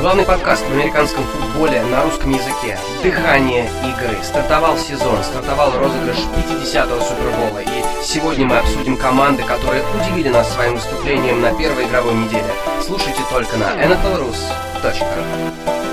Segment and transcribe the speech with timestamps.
[0.00, 2.78] Главный подкаст в американском футболе на русском языке.
[3.02, 4.16] Дыхание игры.
[4.22, 7.62] Стартовал сезон, стартовал розыгрыш 50-го Супербола.
[7.62, 12.46] И сегодня мы обсудим команды, которые удивили нас своим выступлением на первой игровой неделе.
[12.80, 15.87] Слушайте только на nflrus.ru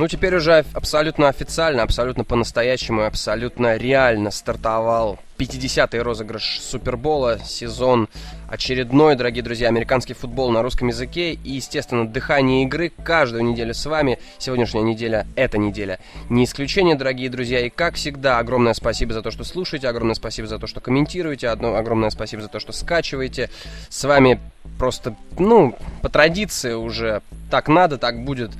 [0.00, 8.08] Ну, теперь уже абсолютно официально, абсолютно по-настоящему, абсолютно реально стартовал 50-й розыгрыш Супербола, сезон
[8.48, 13.84] очередной, дорогие друзья, американский футбол на русском языке и, естественно, дыхание игры каждую неделю с
[13.84, 14.18] вами.
[14.38, 16.00] Сегодняшняя неделя— эта неделя.
[16.30, 20.48] Не исключение, дорогие друзья, и, как всегда, огромное спасибо за то, что слушаете, огромное спасибо
[20.48, 23.50] за то, что комментируете, одно огромное спасибо за то, что скачиваете.
[23.90, 24.40] С вами
[24.78, 28.50] просто, ну, по традиции уже так надо, так будет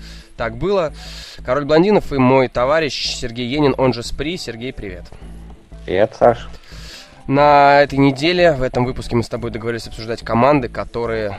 [0.41, 0.95] так было.
[1.45, 4.39] Король блондинов и мой товарищ Сергей Енин, он же Спри.
[4.39, 5.05] Сергей, привет.
[5.85, 6.49] Привет, Саш.
[7.27, 11.37] На этой неделе, в этом выпуске мы с тобой договорились обсуждать команды, которые,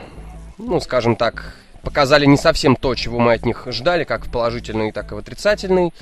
[0.56, 4.92] ну, скажем так, показали не совсем то, чего мы от них ждали, как в положительный,
[4.92, 5.92] так и в отрицательный.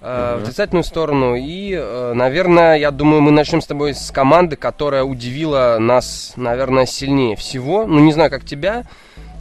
[0.00, 0.40] Uh-huh.
[0.40, 1.36] в отрицательную сторону.
[1.36, 6.86] И, э, наверное, я думаю, мы начнем с тобой с команды, которая удивила нас, наверное,
[6.86, 7.86] сильнее всего.
[7.86, 8.82] Ну, не знаю, как тебя,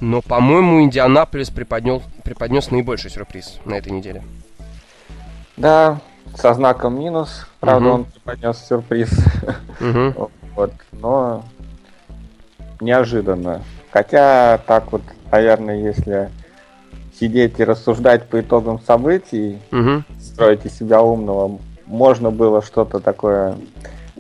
[0.02, 4.24] но, по-моему, Индианаполис преподнес, преподнес наибольший сюрприз на этой неделе.
[5.58, 6.00] Да,
[6.36, 7.48] со знаком минус.
[7.60, 7.96] Правда, угу.
[7.96, 9.10] он преподнес сюрприз.
[9.80, 10.32] Угу.
[10.56, 11.44] вот, но
[12.80, 13.62] неожиданно.
[13.92, 16.30] Хотя так вот, наверное, если
[17.20, 20.04] сидеть и рассуждать по итогам событий, угу.
[20.20, 23.56] строить из себя умного, можно было что-то такое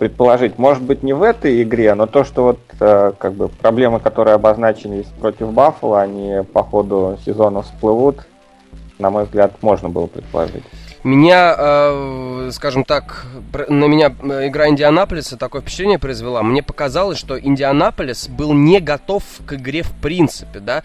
[0.01, 0.57] предположить.
[0.57, 4.34] Может быть, не в этой игре, но то, что вот э, как бы проблемы, которые
[4.34, 8.25] обозначились против Баффала, они по ходу сезона всплывут,
[8.97, 10.63] на мой взгляд, можно было предположить.
[11.03, 13.28] Меня, э, скажем так,
[13.69, 16.41] на меня э, игра Индианаполиса такое впечатление произвела.
[16.41, 20.81] Мне показалось, что Индианаполис был не готов к игре в принципе, да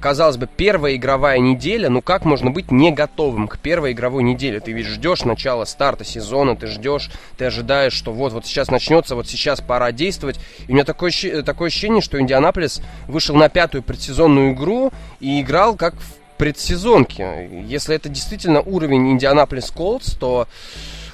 [0.00, 4.60] казалось бы, первая игровая неделя, ну как можно быть не готовым к первой игровой неделе?
[4.60, 9.14] Ты ведь ждешь начала старта сезона, ты ждешь, ты ожидаешь, что вот, вот сейчас начнется,
[9.14, 10.38] вот сейчас пора действовать.
[10.66, 11.10] И у меня такое,
[11.42, 17.48] такое ощущение, что Индианаполис вышел на пятую предсезонную игру и играл как в предсезонке.
[17.66, 20.48] Если это действительно уровень Индианаполис Колдс, то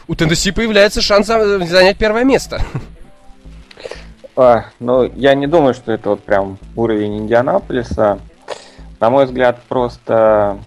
[0.08, 2.62] у Теннесси появляется шанс занять первое место.
[4.36, 8.18] А, ну, я не думаю, что это вот прям уровень Индианаполиса
[9.00, 10.58] на мой взгляд, просто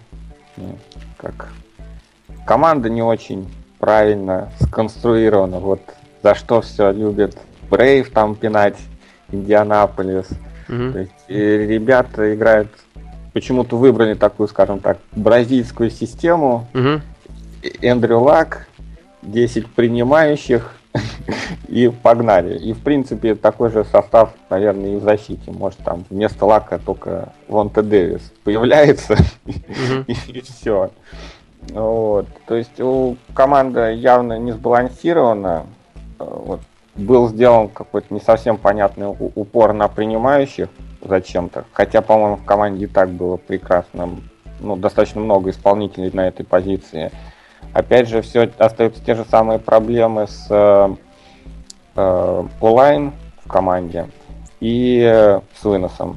[0.56, 0.76] ну,
[1.16, 1.48] как
[2.46, 5.58] команда не очень правильно сконструирована.
[5.58, 5.80] Вот
[6.22, 7.36] за что все любят
[7.70, 8.76] Брейв там пинать,
[9.30, 10.28] Индианаполис.
[10.68, 10.92] Угу.
[10.92, 12.68] То есть ребята играют,
[13.32, 16.66] почему-то выбрали такую, скажем так, бразильскую систему.
[16.74, 17.00] Угу.
[17.82, 18.66] Эндрю Лак,
[19.22, 20.72] 10 принимающих,
[21.68, 22.58] и погнали.
[22.58, 25.50] И, в принципе, такой же состав, наверное, и в защите.
[25.50, 29.16] Может, там вместо Лака только Вонте Дэвис появляется,
[30.06, 30.90] и все.
[31.70, 32.26] Вот.
[32.46, 35.66] То есть у команды явно не сбалансирована.
[36.18, 36.60] Вот.
[36.94, 40.68] Был сделан какой-то не совсем понятный упор на принимающих
[41.02, 41.64] зачем-то.
[41.72, 44.10] Хотя, по-моему, в команде и так было прекрасно.
[44.60, 47.10] Ну, достаточно много исполнителей на этой позиции.
[47.74, 50.94] Опять же, все остаются те же самые проблемы с э,
[51.96, 53.12] э онлайн
[53.44, 54.08] в команде
[54.60, 56.16] и э, с выносом.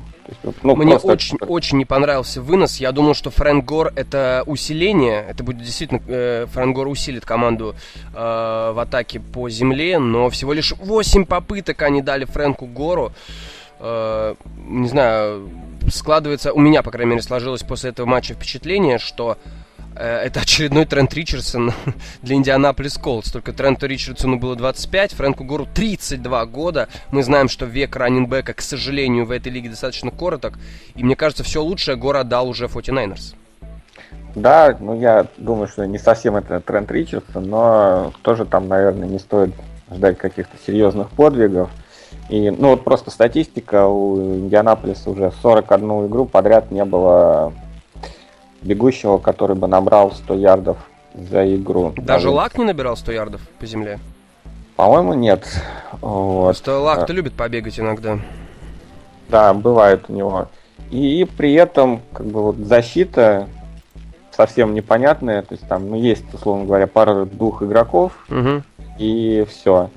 [0.62, 1.08] ну, Мне просто...
[1.08, 2.78] очень, очень не понравился вынос.
[2.78, 5.26] Я думал, что Фрэнк Гор это усиление.
[5.28, 6.00] Это будет действительно...
[6.08, 7.74] Э, Фрэнк Гор усилит команду
[8.14, 13.14] э, в атаке по земле, но всего лишь 8 попыток они дали Фрэнку Гору.
[13.80, 15.50] Э, не знаю,
[15.92, 16.54] складывается...
[16.54, 19.40] У меня, по крайней мере, сложилось после этого матча впечатление, что
[19.98, 21.74] это очередной Трент Ричардсон
[22.22, 23.32] для Индианаполис Колдс.
[23.32, 26.88] Только Тренту Ричардсону было 25, Фрэнку Гору 32 года.
[27.12, 30.54] Мы знаем, что век раннинбека, к сожалению, в этой лиге достаточно короток.
[30.96, 33.36] И мне кажется, все лучшее Гор отдал уже 49ers.
[34.36, 39.20] Да, ну я думаю, что не совсем это Трент Ричардсон, но тоже там, наверное, не
[39.20, 39.54] стоит
[39.92, 41.70] ждать каких-то серьезных подвигов.
[42.30, 47.54] И, ну вот просто статистика, у Индианаполиса уже 41 игру подряд не было
[48.62, 50.78] бегущего, который бы набрал 100 ярдов
[51.14, 51.94] за игру.
[51.98, 54.00] Даже Лак не набирал 100 ярдов по земле?
[54.76, 55.46] По-моему, нет.
[56.02, 56.46] Вот.
[56.46, 58.20] Просто Лак-то любит побегать иногда.
[59.30, 60.48] Да, бывает у него.
[60.92, 63.48] И при этом, как бы, вот защита
[64.32, 65.42] совсем непонятная.
[65.42, 68.62] То есть там, ну, есть, условно говоря, пара двух игроков, угу.
[69.00, 69.90] и все.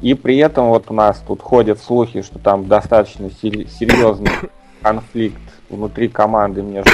[0.00, 4.30] И при этом вот у нас тут ходят слухи, что там достаточно серьезный
[4.82, 6.90] конфликт внутри команды между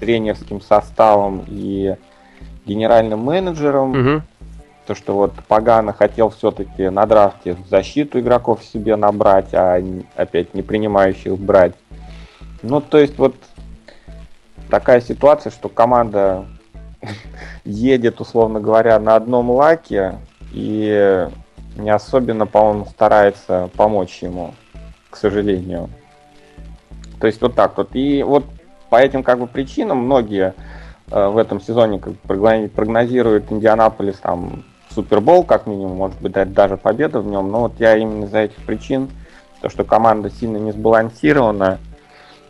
[0.00, 1.96] тренерским составом и
[2.64, 3.90] генеральным менеджером.
[3.90, 4.22] Угу.
[4.86, 9.82] То, что вот Пагана хотел все-таки на драфте защиту игроков себе набрать, а
[10.14, 11.74] опять не принимающих брать.
[12.62, 13.34] Ну, то есть вот
[14.70, 16.46] такая ситуация, что команда
[17.64, 20.18] едет, условно говоря, на одном лаке
[20.52, 21.28] и
[21.76, 24.54] не особенно, по-моему, старается помочь ему,
[25.10, 25.90] к сожалению.
[27.20, 27.90] То есть вот так вот.
[27.94, 28.44] И вот
[28.90, 30.54] по этим как бы причинам многие
[31.10, 37.20] э, в этом сезоне как прогнозируют Индианаполис там Супербол, как минимум, может быть, даже победа
[37.20, 37.50] в нем.
[37.50, 39.10] Но вот я именно из-за этих причин,
[39.60, 41.78] то, что команда сильно не сбалансирована,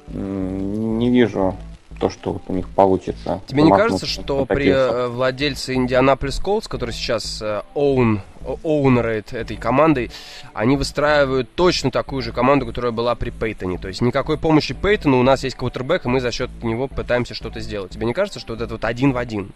[0.08, 1.56] не вижу
[1.98, 3.40] то, что вот у них получится.
[3.46, 8.20] Тебе не кажется, что при э, владельце Индианаполис Колдс, который сейчас э, own,
[8.62, 10.10] оунеры этой командой,
[10.54, 13.78] они выстраивают точно такую же команду, которая была при Пейтоне.
[13.78, 17.34] То есть никакой помощи Пейтону, у нас есть квотербек, и мы за счет него пытаемся
[17.34, 17.92] что-то сделать.
[17.92, 19.52] Тебе не кажется, что вот это вот один в один?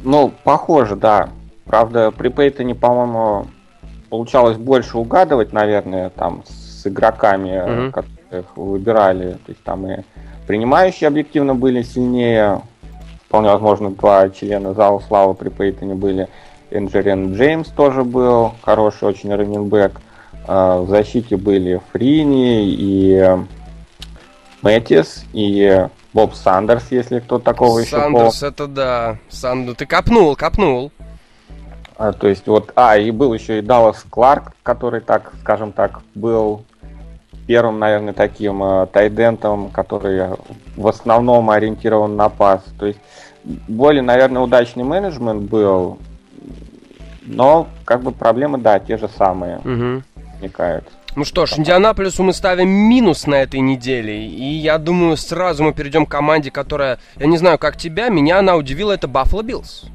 [0.00, 1.30] Ну, похоже, да.
[1.64, 3.46] Правда, при Пейтоне, по-моему,
[4.08, 7.90] получалось больше угадывать, наверное, там с игроками, mm-hmm.
[7.90, 9.32] которых выбирали.
[9.32, 10.02] То есть там и
[10.48, 12.62] Принимающие объективно были сильнее.
[13.26, 16.26] Вполне возможно, два члена зала славы при Пейтоне были.
[16.70, 20.00] Энджерен Джеймс тоже был хороший очень раненбэк.
[20.46, 23.36] А, в защите были Фрини и
[24.62, 29.18] Мэтис, и Боб Сандерс, если кто такого еще Сандерс, это да.
[29.28, 30.90] Санду, ты копнул, копнул.
[31.98, 36.00] А, то есть вот, а, и был еще и Даллас Кларк, который так, скажем так,
[36.14, 36.64] был
[37.48, 40.36] первым, наверное, таким э, тайт-эндом, который
[40.76, 42.62] в основном ориентирован на пас.
[42.78, 43.00] То есть
[43.42, 45.98] более, наверное, удачный менеджмент был,
[47.22, 50.02] но как бы проблемы, да, те же самые угу.
[50.14, 50.84] возникают.
[51.16, 54.26] Ну что ж, Индианаполису мы ставим минус на этой неделе.
[54.26, 58.40] И я думаю, сразу мы перейдем к команде, которая, я не знаю, как тебя, меня
[58.40, 59.86] она удивила, это Баффало Биллс.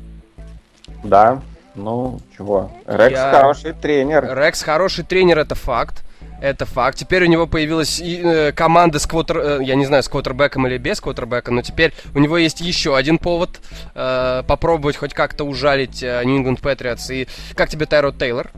[1.03, 1.39] Да,
[1.75, 2.71] ну чего.
[2.87, 3.31] Рекс я...
[3.31, 4.35] хороший тренер.
[4.35, 6.03] Рекс хороший тренер, это факт.
[6.43, 6.97] Это факт.
[6.97, 9.37] Теперь у него появилась э, команда с квотер...
[9.37, 12.97] Э, я не знаю, с квотербеком или без квотербека, но теперь у него есть еще
[12.97, 13.61] один повод
[13.95, 17.13] э, попробовать хоть как-то ужалить э, New England Patriots.
[17.13, 18.51] И как тебе Тайрод Тейлор?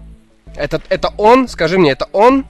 [0.56, 1.48] Это, это он?
[1.48, 2.46] Скажи мне, это он?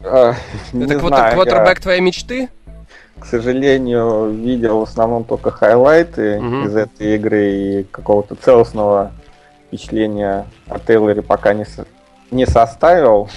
[0.00, 0.34] Uh,
[0.72, 1.82] это квотер, квотербек я...
[1.82, 2.48] твоей мечты?
[3.18, 6.66] К сожалению, видел в основном только хайлайты uh-huh.
[6.66, 9.12] из этой игры и какого-то целостного
[9.66, 11.66] впечатления о Тейлоре пока не.
[12.32, 13.28] Не составил.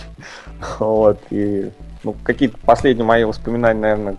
[0.79, 1.71] Вот, и
[2.03, 4.15] ну, какие-то последние мои воспоминания, наверное,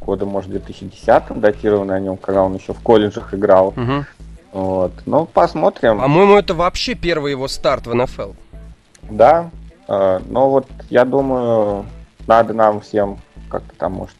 [0.00, 3.68] года, может, 2010 датированы о нем, когда он еще в колледжах играл.
[3.68, 4.04] Угу.
[4.52, 4.92] Вот.
[5.06, 6.00] Ну, посмотрим.
[6.00, 8.32] По-моему, это вообще первый его старт в НФЛ.
[9.02, 9.50] Да.
[9.86, 11.84] Э, но вот я думаю,
[12.26, 13.18] надо нам всем
[13.50, 14.16] как-то там, может,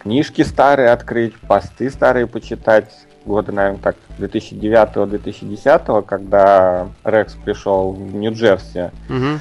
[0.00, 2.90] книжки старые открыть, посты старые почитать.
[3.28, 8.90] Года, наверное, так, 2009-2010, когда Рекс пришел в Нью-Джерси.
[9.10, 9.40] Угу.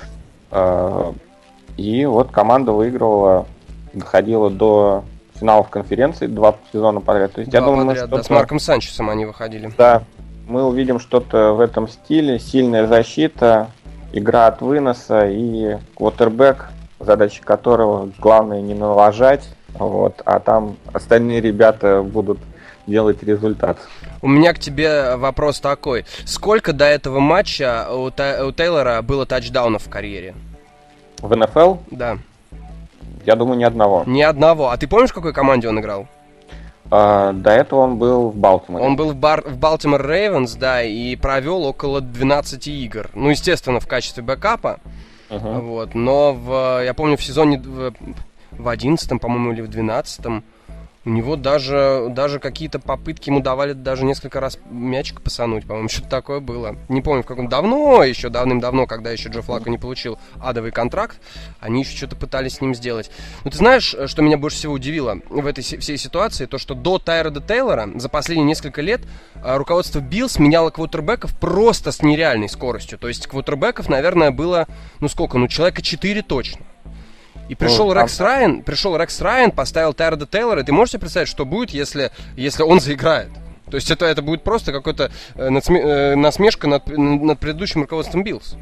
[0.52, 1.14] Э,
[1.78, 3.46] и вот команда выигрывала,
[3.94, 5.06] доходила до
[5.36, 7.32] финалов конференции два сезона подряд.
[7.32, 9.72] То есть два я думаю, подряд, что да, с Марком Санчесом они выходили.
[9.78, 10.04] Да,
[10.48, 12.40] мы увидим что-то в этом стиле.
[12.40, 13.70] Сильная защита,
[14.12, 22.02] игра от выноса и квотербек, задача которого главное не налажать, вот, а там остальные ребята
[22.02, 22.40] будут
[22.88, 23.78] делать результат.
[24.22, 26.06] У меня к тебе вопрос такой.
[26.26, 30.34] Сколько до этого матча у, Та- у Тейлора было тачдаунов в карьере?
[31.20, 31.76] В НФЛ?
[31.92, 32.18] Да.
[33.26, 34.04] Я думаю, ни одного.
[34.08, 34.70] Ни одного.
[34.70, 36.08] А ты помнишь, в какой команде он играл?
[36.90, 38.86] Uh, до этого он был в Балтиморе.
[38.86, 43.10] Он был в, Бар- в Балтимор Рейвенс, да, и провел около 12 игр.
[43.14, 44.80] Ну, естественно, в качестве бэкапа.
[45.30, 45.60] Uh-huh.
[45.60, 45.96] Вот.
[45.96, 47.94] Но в, я помню, в сезоне в,
[48.52, 50.44] в 11 по-моему, или в 12
[51.08, 56.10] у него даже, даже какие-то попытки ему давали даже несколько раз мячик пасануть, по-моему, что-то
[56.10, 56.76] такое было.
[56.90, 61.18] Не помню, в каком давно, еще давным-давно, когда еще Джо Флакко не получил адовый контракт,
[61.62, 63.10] они еще что-то пытались с ним сделать.
[63.46, 66.46] Но ты знаешь, что меня больше всего удивило в этой всей ситуации?
[66.46, 69.00] То, что до Тайрода Тейлора за последние несколько лет
[69.36, 73.00] а, руководство Биллс меняло квотербеков просто с нереальной скоростью.
[73.00, 74.68] То есть квотербеков, наверное, было,
[75.00, 76.66] ну сколько, ну человека 4 точно.
[77.50, 78.20] И пришел ну, Рекс.
[78.20, 80.64] Райан, пришел Рекс Райан, поставил Тайрода Тейлора.
[80.64, 83.30] Ты можешь себе представить, что будет, если, если он заиграет?
[83.70, 88.56] То есть это, это будет просто какой-то э, э, насмешка над, над предыдущим руководством Биллс.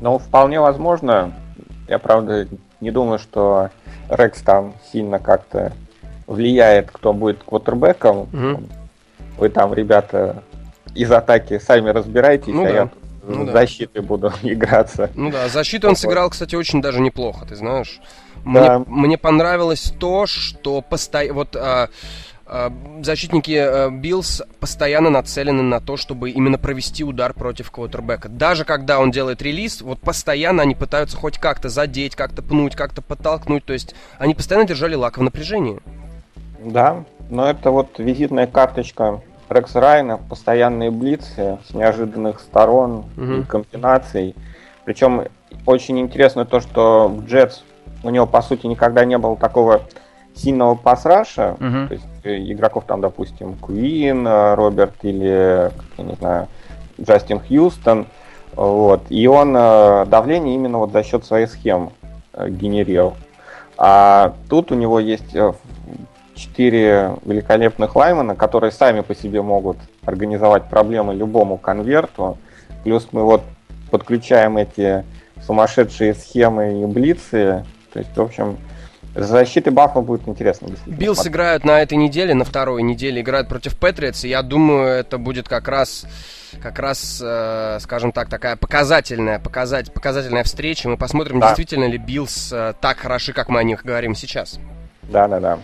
[0.00, 1.32] Ну, вполне возможно.
[1.86, 2.46] Я, правда,
[2.80, 3.70] не думаю, что
[4.08, 5.72] Рекс там сильно как-то
[6.26, 8.28] влияет, кто будет квотербеком.
[8.32, 8.62] Угу.
[9.38, 10.42] Вы там, ребята,
[10.94, 12.74] из атаки сами разбирайтесь, ну, а да.
[12.74, 12.88] я
[13.28, 13.52] ну, да.
[13.52, 15.10] защиты буду играться.
[15.14, 18.00] Ну да, защиту он сыграл, кстати, очень даже неплохо, ты знаешь.
[18.44, 18.78] Да.
[18.78, 21.34] Мне, мне понравилось то, что постоянно...
[21.34, 21.88] Вот, а,
[22.46, 28.28] а, защитники а, Биллс постоянно нацелены на то, чтобы именно провести удар против квотербека.
[28.28, 33.02] Даже когда он делает релиз, вот постоянно они пытаются хоть как-то задеть, как-то пнуть, как-то
[33.02, 33.64] подтолкнуть.
[33.64, 35.80] То есть они постоянно держали Лака в напряжении.
[36.64, 39.20] Да, но это вот визитная карточка
[39.50, 43.32] Рекс Райна, постоянные блицы с неожиданных сторон угу.
[43.32, 44.34] и комбинаций.
[44.84, 45.24] Причем
[45.66, 47.62] очень интересно то, что в Джетс
[48.02, 49.82] у него, по сути, никогда не было такого
[50.34, 51.52] сильного пасраша.
[51.52, 51.88] Угу.
[51.88, 56.48] То есть э, игроков там, допустим, Куин, э, Роберт или, я не знаю,
[57.00, 58.06] Джастин Хьюстон.
[58.54, 59.02] Вот.
[59.08, 61.90] И он э, давление именно вот за счет своих схем
[62.48, 63.14] генерил.
[63.76, 65.34] А тут у него есть
[66.38, 72.38] четыре великолепных лаймана, которые сами по себе могут организовать проблемы любому квотербеку.
[72.84, 73.42] Плюс мы вот
[73.90, 75.04] подключаем эти
[75.44, 77.64] сумасшедшие схемы и блицы.
[77.92, 78.58] То есть, в общем,
[79.14, 80.68] защита Баффало будет интересно.
[80.86, 85.18] Биллс играют на этой неделе, на второй неделе играют против Патриотс, и я думаю, это
[85.18, 86.06] будет как раз
[86.62, 90.88] как раз, э, скажем так, такая показательная, показать, показательная встреча.
[90.88, 91.48] Мы посмотрим, да.
[91.48, 94.58] действительно ли Биллс э, так хороши, как мы о них говорим сейчас.
[95.02, 95.58] Да, да, да.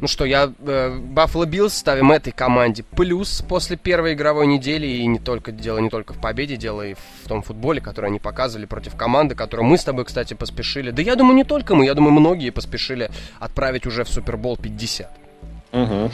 [0.00, 0.98] Ну что, я э,
[1.46, 4.86] Биллс ставим этой команде плюс после первой игровой недели.
[4.86, 8.18] И не только дело не только в победе, дело и в том футболе, который они
[8.18, 10.90] показывали против команды, которую мы с тобой, кстати, поспешили.
[10.90, 13.10] Да я думаю, не только мы, я думаю, многие поспешили
[13.40, 15.10] отправить уже в Супербол 50.
[15.72, 16.10] Угу.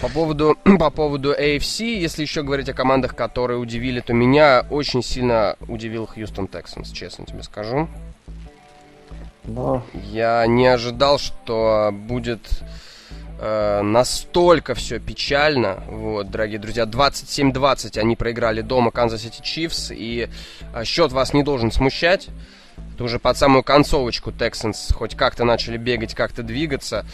[0.00, 5.02] По поводу, по поводу AFC, если еще говорить о командах, которые удивили, то меня очень
[5.02, 7.88] сильно удивил Хьюстон Тексанс, честно тебе скажу.
[9.46, 9.82] Но...
[9.94, 12.40] Я не ожидал, что будет
[13.38, 15.82] э, настолько все печально.
[15.88, 20.28] Вот, дорогие друзья, 27-20 они проиграли дома Канзас Сити Чифс, и
[20.74, 22.28] э, счет вас не должен смущать.
[22.94, 27.04] Это уже под самую концовочку Texans хоть как-то начали бегать, как-то двигаться.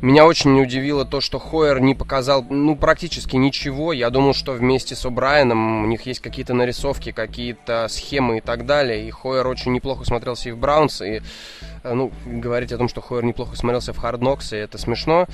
[0.00, 3.92] Меня очень удивило то, что Хойер не показал, ну, практически ничего.
[3.92, 8.66] Я думал, что вместе с О'Брайеном у них есть какие-то нарисовки, какие-то схемы и так
[8.66, 9.06] далее.
[9.06, 11.22] И Хойер очень неплохо смотрелся и в Браунс, и,
[11.84, 14.00] э, ну, говорить о том, что Хойер неплохо смотрелся в
[14.52, 15.28] и это смешно.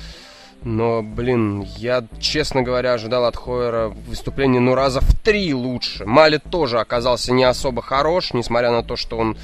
[0.63, 6.05] Но, блин, я, честно говоря, ожидал от Хойера выступления, ну, раза в три лучше.
[6.05, 9.37] Малет тоже оказался не особо хорош, несмотря на то, что он...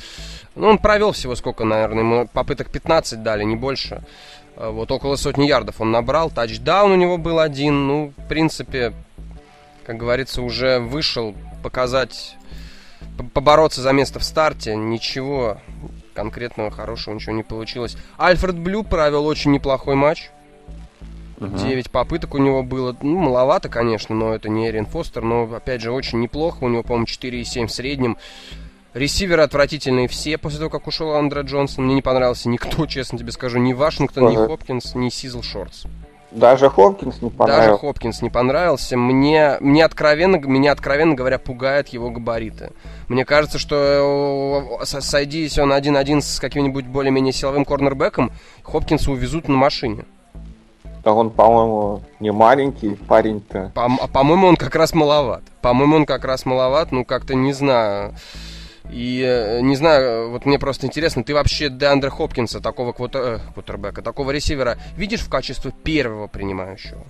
[0.56, 4.04] Ну, он провел всего сколько, наверное, ему попыток 15 дали, не больше.
[4.56, 7.88] А вот около сотни ярдов он набрал, тачдаун у него был один.
[7.88, 8.94] Ну, в принципе,
[9.86, 12.36] как говорится, уже вышел показать,
[13.34, 14.76] побороться за место в старте.
[14.76, 15.58] Ничего
[16.14, 17.98] конкретного хорошего, ничего не получилось.
[18.18, 20.30] Альфред Блю провел очень неплохой матч.
[21.48, 21.58] Угу.
[21.58, 22.96] 9 попыток у него было.
[23.02, 25.24] Ну, маловато, конечно, но это не Эрин Фостер.
[25.24, 26.64] Но, опять же, очень неплохо.
[26.64, 28.18] У него, по-моему, 4,7 в среднем.
[28.94, 31.86] Ресиверы отвратительные все после того, как ушел Андре Джонсон.
[31.86, 33.58] Мне не понравился никто, честно тебе скажу.
[33.58, 35.86] Ни Вашингтон, ни Хопкинс, ни Сизл Шортс.
[36.34, 37.68] Даже Хопкинс не понравился.
[37.68, 38.98] Даже Хопкинс не понравился.
[38.98, 42.72] Мне, мне откровенно, меня откровенно говоря, пугают его габариты.
[43.08, 48.32] Мне кажется, что э, сойдись он один-один с каким-нибудь более-менее силовым корнербеком,
[48.64, 50.06] Хопкинса увезут на машине.
[51.04, 53.72] Да он, по-моему, не маленький парень-то.
[53.76, 55.44] По- а, по-моему, он как раз маловат.
[55.62, 58.16] По-моему, он как раз маловат, ну как-то не знаю.
[58.90, 63.40] И э, не знаю, вот мне просто интересно, ты вообще Деандре Хопкинса, такого квотер, э,
[63.54, 67.04] квотербека, такого ресивера, видишь в качестве первого принимающего?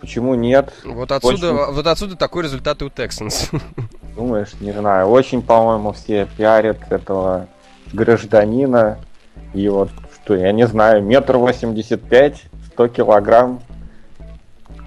[0.00, 0.72] Почему нет?
[0.84, 1.72] Вот отсюда, Очень...
[1.74, 3.48] вот отсюда такой результат и у Texans.
[4.16, 5.06] Думаешь, не знаю.
[5.08, 7.46] Очень, по-моему, все пиарят этого
[7.92, 8.98] гражданина.
[9.54, 9.90] И вот
[10.28, 13.62] что, я не знаю, метр восемьдесят пять, сто килограмм.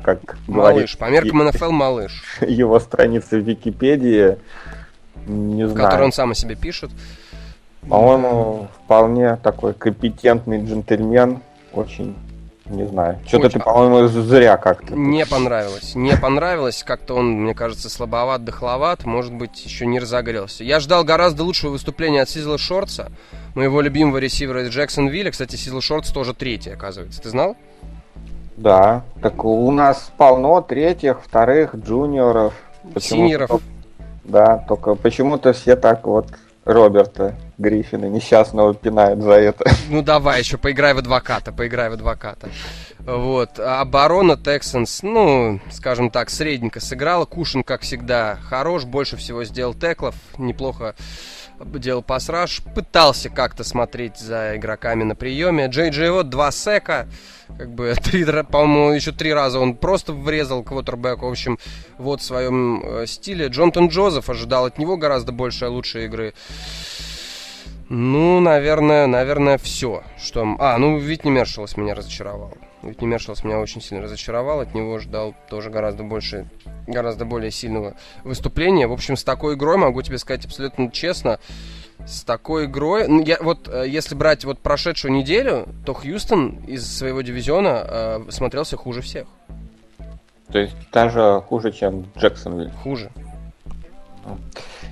[0.03, 2.23] Как малыш, говорит, по меркам НФЛ малыш.
[2.41, 4.37] Его страница в Википедии.
[5.25, 5.89] Не знаю.
[5.89, 6.91] Который он сам о себе пишет.
[7.89, 11.41] По-моему, вполне такой компетентный джентльмен.
[11.73, 12.15] Очень
[12.65, 13.19] не знаю.
[13.27, 14.93] Что-то ты, по-моему, зря как-то.
[14.95, 15.95] Не понравилось.
[15.95, 16.83] Не понравилось.
[16.83, 19.05] Как-то он, мне кажется, слабоват, дохловат.
[19.05, 20.63] Может быть, еще не разогрелся.
[20.63, 23.11] Я ждал гораздо лучшего выступления от Сизла Шортса,
[23.55, 25.31] моего любимого ресивера из Джексонвилля.
[25.31, 27.21] Кстати, Сизл Шортс тоже третий, оказывается.
[27.21, 27.55] Ты знал?
[28.57, 29.03] Да.
[29.21, 32.53] Так у нас полно третьих, вторых, джуниоров.
[32.99, 33.61] Синьоров.
[34.23, 36.27] Да, только почему-то все так вот
[36.63, 39.65] Роберта Гриффина несчастного пинают за это.
[39.89, 42.49] Ну давай еще поиграй в адвоката, поиграй в адвоката.
[42.99, 43.59] Вот.
[43.59, 47.25] А оборона Texans, ну, скажем так, средненько сыграла.
[47.25, 50.93] Кушин, как всегда, хорош, больше всего сделал теклов, неплохо
[51.65, 55.67] делал пасраж, пытался как-то смотреть за игроками на приеме.
[55.67, 57.07] Джей Джей вот два сека,
[57.57, 61.27] как бы, три, по-моему, еще три раза он просто врезал квотербеку.
[61.27, 61.59] В общем,
[61.97, 63.47] вот в своем э, стиле.
[63.47, 66.33] Джонатан Джозеф ожидал от него гораздо больше лучшей игры.
[67.89, 70.03] Ну, наверное, наверное, все.
[70.17, 70.55] Что...
[70.59, 72.53] А, ну, Витни Мершелс меня разочаровал.
[72.83, 74.61] Витни Мершелс меня очень сильно разочаровал.
[74.61, 76.47] От него ждал тоже гораздо больше,
[76.87, 78.87] гораздо более сильного выступления.
[78.87, 81.39] В общем, с такой игрой, могу тебе сказать абсолютно честно,
[82.05, 86.85] с такой игрой, ну, я, вот э, если брать вот прошедшую неделю, то Хьюстон из
[86.85, 89.27] своего дивизиона э, смотрелся хуже всех.
[90.51, 92.71] То есть даже хуже, чем Джексонвилл?
[92.83, 93.11] Хуже.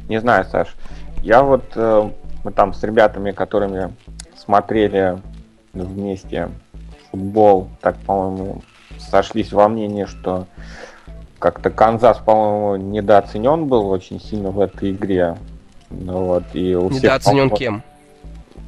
[0.08, 0.76] Не знаю, Саш.
[1.24, 2.12] Я вот э,
[2.44, 3.94] мы там с ребятами, которыми
[4.38, 5.20] смотрели
[5.74, 6.50] вместе
[7.12, 8.62] футбол, так, по-моему,
[8.98, 10.48] сошлись во мнении, что
[11.40, 15.38] как-то Канзас, по-моему, недооценен был очень сильно в этой игре.
[15.90, 17.84] Ну, вот, и у недооценен всех, кем?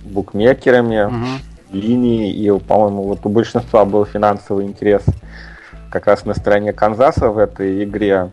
[0.06, 1.26] Букмекерами, угу.
[1.72, 5.04] линии, и, по-моему, вот у большинства был финансовый интерес
[5.92, 8.32] как раз на стороне Канзаса в этой игре.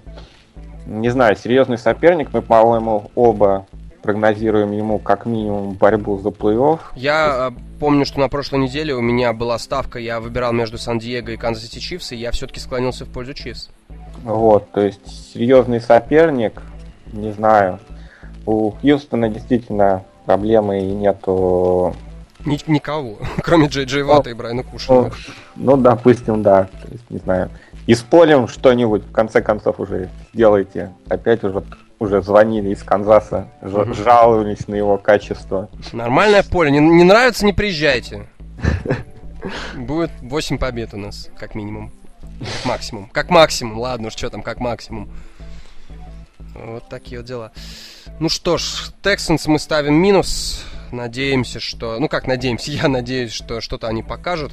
[0.87, 3.67] Не знаю, серьезный соперник, мы, по-моему, оба
[4.02, 6.81] прогнозируем ему как минимум борьбу за плей-офф.
[6.95, 11.31] Я э, помню, что на прошлой неделе у меня была ставка, я выбирал между Сан-Диего
[11.31, 13.69] и Канзас-Сити Чифс, и я все-таки склонился в пользу Чифс.
[14.25, 16.62] Вот, то есть серьезный соперник,
[17.12, 17.78] не знаю.
[18.47, 21.95] У Хьюстона действительно проблемы и нету...
[22.45, 25.02] Ни- никого, кроме Джей Джей Вата ну, и Брайана Кушина.
[25.02, 25.11] Ну,
[25.57, 26.69] ну, допустим, да.
[26.83, 27.50] То есть, не знаю.
[27.87, 30.93] Исполим что-нибудь, в конце концов, уже сделайте.
[31.09, 31.62] Опять уже
[31.99, 33.93] уже звонили из Канзаса, угу.
[33.95, 35.69] жаловались на его качество.
[35.93, 36.71] Нормальное поле.
[36.71, 38.28] Не, не нравится, не приезжайте.
[39.76, 41.93] Будет 8 побед у нас, как минимум.
[42.64, 43.09] Максимум.
[43.12, 43.78] Как максимум.
[43.78, 45.11] Ладно уж, что там, как максимум.
[46.55, 47.52] Вот такие вот дела.
[48.21, 50.64] Ну что ж, Texans мы ставим минус.
[50.93, 51.99] Надеемся, что...
[51.99, 52.71] Ну как надеемся?
[52.73, 54.52] Я надеюсь, что что-то они покажут.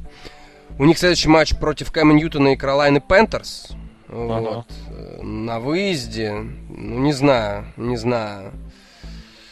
[0.77, 3.69] У них следующий матч против Кэма Ньютона и Каролайны Пентерс.
[4.07, 4.65] Вот.
[4.87, 5.23] Ага.
[5.23, 8.51] На выезде, ну не знаю, не знаю.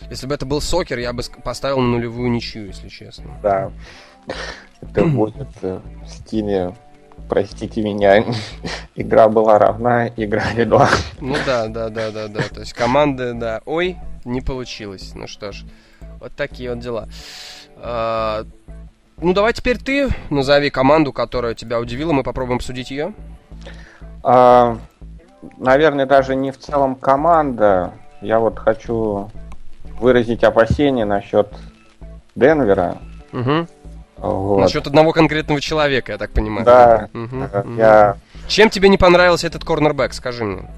[0.10, 3.40] Если бы это был сокер, я бы поставил на нулевую ничью, если честно.
[3.42, 3.72] Да.
[4.82, 6.74] Это будет э, в стиле
[7.30, 8.24] простите меня,
[8.96, 10.90] игра была равна, играли два.
[11.20, 12.42] Ну да, да, да, да, да.
[12.42, 15.14] То есть команды, да, ой, не получилось.
[15.16, 15.64] Ну что ж,
[16.20, 17.10] вот такие вот дела.
[17.78, 18.46] А,
[19.18, 23.14] ну давай теперь ты назови команду, которая тебя удивила, мы попробуем обсудить ее.
[24.24, 24.78] А,
[25.58, 27.94] наверное, даже не в целом команда.
[28.22, 29.30] Я вот хочу
[30.00, 31.50] выразить опасения насчет
[32.36, 32.98] Денвера.
[33.34, 33.68] Угу.
[34.18, 34.60] Вот.
[34.62, 36.66] Насчет одного конкретного человека, я так понимаю.
[36.66, 37.10] Да.
[37.14, 38.16] Угу, я...
[38.48, 40.70] Чем тебе не понравился этот корнербэк, скажи мне?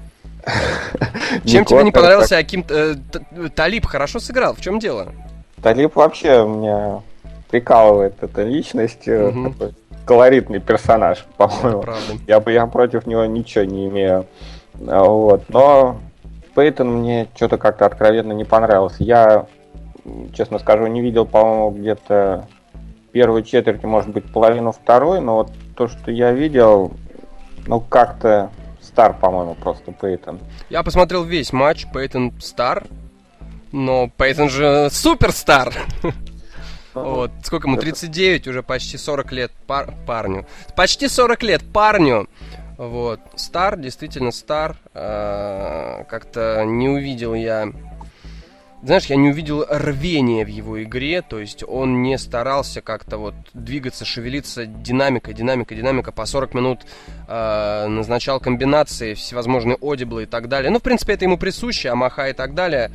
[1.44, 2.64] Чем тебе не понравился Аким...
[2.68, 2.94] Э,
[3.54, 5.12] Талиб хорошо сыграл, в чем дело?
[5.62, 7.02] Талиб вообще меня
[7.50, 9.04] прикалывает эта личность.
[9.04, 9.74] Такой
[10.06, 11.84] колоритный персонаж, по-моему.
[12.26, 14.26] Я, я против него ничего не имею.
[14.86, 15.42] А, вот.
[15.48, 15.98] Но
[16.54, 19.02] Пейтон мне что-то как-то откровенно не понравился.
[19.04, 19.46] Я,
[20.32, 22.46] честно скажу, не видел, по-моему, где-то
[23.12, 26.92] первой четверти, может быть, половину второй, но вот то, что я видел,
[27.66, 28.50] ну, как-то
[28.82, 30.38] стар, по-моему, просто Пейтон.
[30.70, 32.84] Я посмотрел весь матч, Пейтон стар,
[33.72, 35.72] но Пейтон же суперстар.
[37.02, 37.30] Вот.
[37.44, 37.78] Сколько ему?
[37.78, 40.46] 39, уже почти 40 лет пар парню.
[40.74, 42.28] Почти 40 лет парню.
[42.78, 43.20] Вот.
[43.36, 44.76] Стар, действительно стар.
[44.94, 47.72] А, как-то не увидел я...
[48.82, 53.34] Знаешь, я не увидел рвения в его игре, то есть он не старался как-то вот
[53.52, 56.80] двигаться, шевелиться, динамика, динамика, динамика, по 40 минут
[57.26, 60.70] э, назначал комбинации, всевозможные одиблы и так далее.
[60.70, 62.92] Ну, в принципе, это ему присуще, Амаха и так далее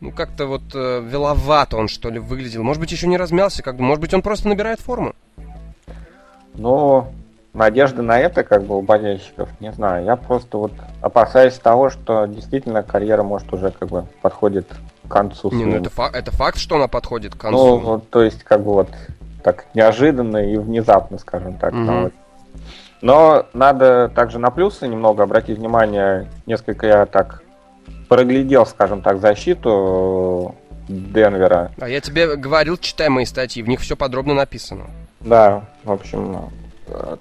[0.00, 2.62] ну, как-то вот э, веловато он, что ли, выглядел.
[2.62, 5.14] Может быть, еще не размялся, как бы, может быть, он просто набирает форму.
[6.54, 7.06] Ну,
[7.52, 10.04] надежда на это, как бы, у болельщиков, не знаю.
[10.04, 14.66] Я просто вот опасаюсь того, что действительно карьера, может, уже, как бы, подходит
[15.06, 15.50] к концу.
[15.52, 17.58] Не, ну это, фа- это факт, что она подходит к концу.
[17.58, 18.88] Ну, вот, то есть, как бы, вот,
[19.42, 21.72] так неожиданно и внезапно, скажем так.
[21.72, 22.10] Угу.
[23.02, 26.28] Но надо также на плюсы немного обратить внимание.
[26.46, 27.42] Несколько я так
[28.08, 30.54] проглядел, скажем так, защиту
[30.88, 31.72] Денвера.
[31.80, 34.84] А я тебе говорил, читай мои статьи, в них все подробно написано.
[35.20, 36.50] Да, в общем,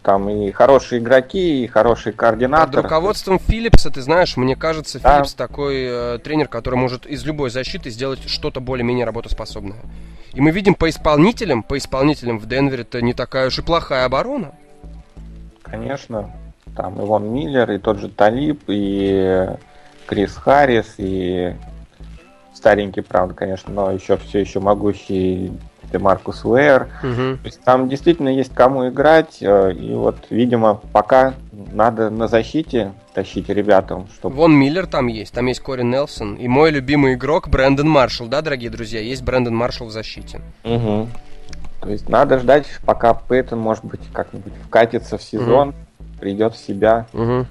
[0.03, 2.67] там и хорошие игроки, и хороший координатор.
[2.67, 5.15] Под руководством Филлипса, ты знаешь, мне кажется, да.
[5.15, 9.79] Филлипс такой э, тренер, который может из любой защиты сделать что-то более-менее работоспособное.
[10.33, 14.05] И мы видим по исполнителям, по исполнителям в Денвере это не такая уж и плохая
[14.05, 14.51] оборона.
[15.63, 16.31] Конечно.
[16.75, 19.47] Там Иван Миллер, и тот же Талиб, и
[20.05, 21.53] Крис Харрис и
[22.53, 25.51] старенький, правда, конечно, но еще все еще могущий
[25.93, 26.87] Маркус Уэйр.
[27.03, 27.37] Угу.
[27.37, 31.33] То есть там действительно есть кому играть, э, и вот, видимо, пока
[31.71, 34.07] надо на защите тащить ребятам.
[34.13, 34.35] Чтобы...
[34.35, 38.41] Вон Миллер там есть, там есть Кори Нелсон, и мой любимый игрок Брэндон Маршалл, да,
[38.41, 40.41] дорогие друзья, есть Брэндон Маршалл в защите.
[40.63, 41.07] Угу.
[41.81, 45.75] То есть надо ждать, пока Пейтон, может быть, как-нибудь вкатится в сезон, угу.
[46.19, 47.05] придет в себя.
[47.13, 47.45] Угу.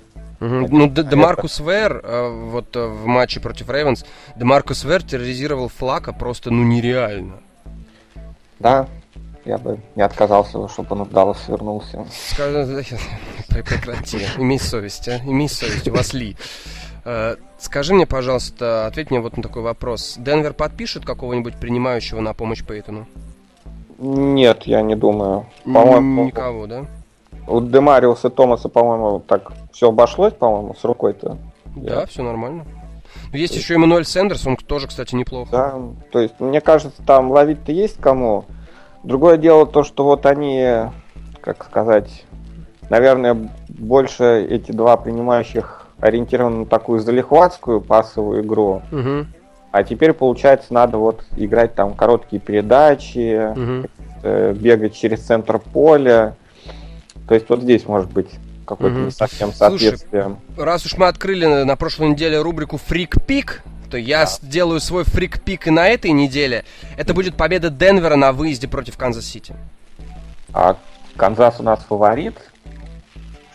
[0.44, 0.68] Угу.
[0.70, 4.04] Ну, Демаркус Вер, э, вот э, в матче против Рейвенс,
[4.36, 7.40] Демаркус Уэр терроризировал Флакко просто, ну, нереально.
[8.58, 8.86] Да,
[9.46, 12.04] я бы не отказался, чтобы он в Даллас вернулся.
[13.48, 15.18] Прекрати, имей совесть, а?
[15.18, 16.36] имей совесть, у вас Ли.
[17.06, 20.16] Э, скажи мне, пожалуйста, ответь мне вот на такой вопрос.
[20.18, 23.06] Денвер подпишет какого-нибудь принимающего на помощь Пейтону?
[23.98, 25.46] Нет, я не думаю.
[25.64, 26.84] По-моему, Никого, да?
[27.46, 31.36] У Демариуса Томаса, по-моему, так все обошлось, по-моему, с рукой-то.
[31.76, 32.06] Да, я...
[32.06, 32.64] все нормально.
[33.32, 35.50] Но есть еще Эммануэль Сэндерс, он тоже, кстати, неплохо.
[35.50, 35.74] Да,
[36.10, 38.44] то есть, мне кажется, там ловить-то есть кому.
[39.02, 40.64] Другое дело то, что вот они,
[41.40, 42.24] как сказать,
[42.90, 43.36] наверное,
[43.68, 48.82] больше эти два принимающих ориентированы на такую залихватскую пасовую игру.
[48.90, 49.26] Угу.
[49.72, 53.88] А теперь, получается, надо вот играть там короткие передачи, угу.
[54.54, 56.36] бегать через центр поля.
[57.28, 58.28] То есть вот здесь может быть
[58.66, 59.04] какое-то угу.
[59.06, 60.36] не совсем соответствие.
[60.54, 63.62] Слушай, раз уж мы открыли на прошлой неделе рубрику freak pick,
[63.94, 64.26] то я да.
[64.26, 66.64] сделаю свой freak pick и на этой неделе.
[66.96, 69.54] Это будет победа Денвера на выезде против Канзас-Сити.
[70.52, 70.76] А
[71.16, 72.34] Канзас у нас фаворит?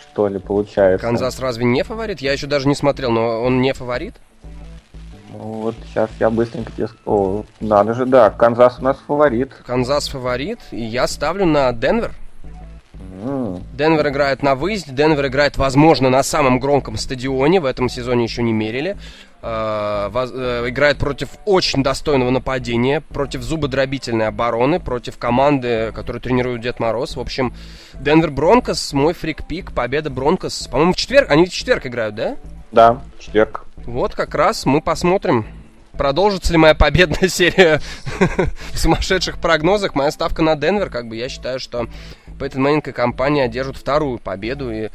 [0.02, 1.06] Что ли, получается?
[1.06, 2.22] Канзас разве не фаворит?
[2.22, 4.16] Я еще даже не смотрел, но он не фаворит?
[5.32, 6.88] Ну, вот сейчас я быстренько тебе...
[7.06, 9.54] О, надо же, да, Канзас у нас фаворит.
[9.66, 12.14] Канзас фаворит, и я ставлю на Денвер.
[13.74, 18.44] Денвер играет на выезде, Денвер играет, возможно, на самом громком стадионе, в этом сезоне еще
[18.44, 18.98] не мерили.
[19.42, 26.80] Э, э, играет против очень достойного нападения, против зубодробительной обороны, против команды, которую тренирует Дед
[26.80, 27.16] Мороз.
[27.16, 27.54] В общем,
[27.94, 30.68] Денвер Бронкос, мой freak pick, победа Бронкос.
[30.68, 32.36] По-моему, в четверг, они в четверг играют, да?
[32.74, 33.66] Да, в четверг.
[33.86, 35.46] Вот как раз мы посмотрим,
[36.00, 37.82] продолжится ли моя победная серия
[38.74, 39.96] в сумасшедших прогнозах.
[39.96, 41.88] Моя ставка на Денвер, как бы я считаю, что
[42.40, 44.90] Мэннинг и компания одержат вторую победу и,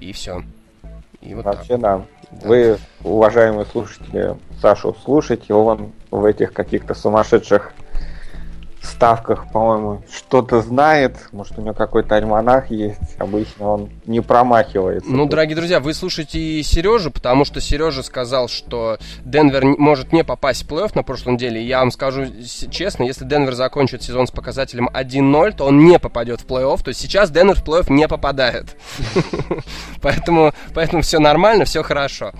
[0.00, 0.42] и все.
[1.20, 1.80] И вот Вообще, так.
[1.80, 1.98] да.
[1.98, 2.48] да.
[2.48, 7.72] Вы, уважаемые слушатели, Сашу слушайте, он в этих каких-то сумасшедших
[8.86, 11.16] ставках, по-моему, что-то знает.
[11.32, 12.98] Может, у него какой-то альманах есть.
[13.18, 15.10] Обычно он не промахивается.
[15.10, 20.64] Ну, дорогие друзья, вы слушаете Сережу, потому что Сережа сказал, что Денвер может не попасть
[20.64, 21.64] в плей-офф на прошлой неделе.
[21.64, 22.26] Я вам скажу
[22.70, 26.82] честно, если Денвер закончит сезон с показателем 1-0, то он не попадет в плей-офф.
[26.82, 28.76] То есть сейчас Денвер в плей-офф не попадает.
[30.02, 30.52] Поэтому
[31.02, 32.32] все нормально, все хорошо.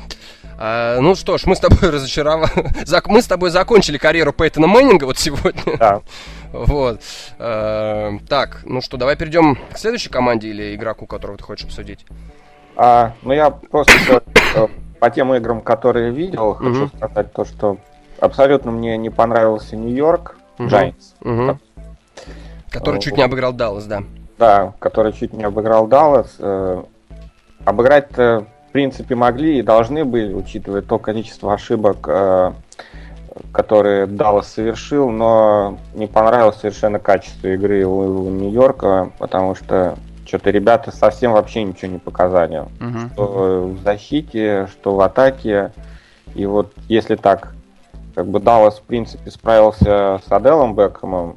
[0.65, 2.71] А, ну что ж, мы с тобой разочаровали.
[3.07, 5.77] Мы с тобой закончили карьеру Пейтона Мэннинга вот сегодня.
[5.79, 6.01] Да.
[6.53, 7.01] Вот.
[7.39, 12.05] А, так, ну что, давай перейдем к следующей команде или игроку, которого ты хочешь обсудить.
[12.77, 14.23] А, ну я просто
[15.01, 17.79] по тем играм, которые видел, хочу сказать то, что
[18.21, 21.59] абсолютно мне не понравился Нью-Йорк Giants.
[22.71, 24.05] Который чуть не обыграл Даллас, да.
[24.39, 26.37] Да, который чуть не обыграл Даллас.
[26.39, 26.83] Э,
[27.65, 32.53] обыграть-то принципе, могли и должны были, учитывая то количество ошибок, э,
[33.53, 40.91] которые Даллас совершил, но не понравилось совершенно качество игры у Нью-Йорка, потому что что-то ребята
[40.91, 42.59] совсем вообще ничего не показали.
[42.59, 42.99] Угу.
[43.13, 45.73] Что в защите, что в атаке.
[46.35, 47.53] И вот если так,
[48.15, 51.37] как бы Даллас, в принципе, справился с Аделом Бекхэмом,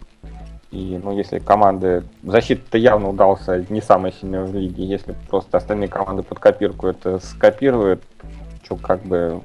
[0.76, 2.04] и, ну, если команды...
[2.24, 4.84] Защита-то явно удался не самая сильная в лиге.
[4.84, 8.04] Если просто остальные команды под копирку это скопируют,
[8.64, 9.42] что как бы...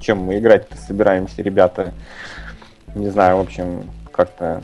[0.00, 1.92] Чем мы играть-то собираемся, ребята?
[2.94, 4.62] Не знаю, в общем, как-то